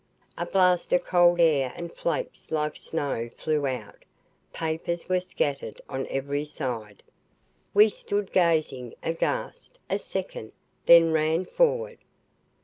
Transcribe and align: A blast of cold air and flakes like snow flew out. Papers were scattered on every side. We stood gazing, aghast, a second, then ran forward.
A 0.35 0.47
blast 0.47 0.91
of 0.93 1.03
cold 1.05 1.39
air 1.39 1.71
and 1.75 1.93
flakes 1.93 2.49
like 2.49 2.75
snow 2.75 3.29
flew 3.37 3.67
out. 3.67 4.03
Papers 4.51 5.07
were 5.07 5.19
scattered 5.19 5.79
on 5.87 6.07
every 6.09 6.43
side. 6.43 7.03
We 7.75 7.87
stood 7.89 8.31
gazing, 8.31 8.95
aghast, 9.03 9.77
a 9.91 9.99
second, 9.99 10.53
then 10.87 11.11
ran 11.13 11.45
forward. 11.45 11.99